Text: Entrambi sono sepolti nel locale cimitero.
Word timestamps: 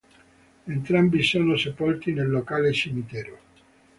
Entrambi 0.65 1.21
sono 1.21 1.55
sepolti 1.57 2.11
nel 2.11 2.27
locale 2.27 2.73
cimitero. 2.73 3.37